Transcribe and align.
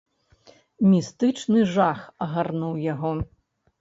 Містычны 0.93 1.59
жах 1.75 1.99
агарнуў 2.27 2.77
яго. 2.93 3.11